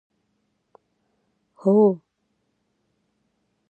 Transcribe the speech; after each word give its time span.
هوه 1.59 1.93